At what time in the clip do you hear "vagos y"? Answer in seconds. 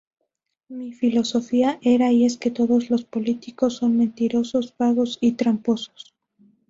4.75-5.33